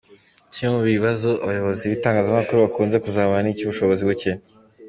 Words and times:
Kimwe 0.51 0.69
mu 0.77 0.81
bibazo 0.93 1.29
abayobozi 1.43 1.81
b’ibitangazamakuru 1.83 2.57
bakunze 2.65 2.95
kuzamura, 3.03 3.43
ni 3.43 3.51
icy’ubushobozi 3.53 4.01
buke. 4.09 4.31